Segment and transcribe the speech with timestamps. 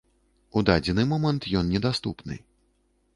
[0.57, 2.39] У дадзены момант ён недаступны.